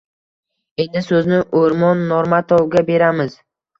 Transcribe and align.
Endi 0.83 1.03
so‘zni 1.09 1.41
O‘rmon 1.61 2.03
Normatovga 2.13 2.87
beramiz. 2.93 3.37